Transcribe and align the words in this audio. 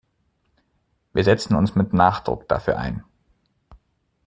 Wir 1.13 1.23
setzen 1.23 1.53
uns 1.53 1.75
mit 1.75 1.93
Nachdruck 1.93 2.47
dafür 2.47 2.79
ein. 2.79 3.03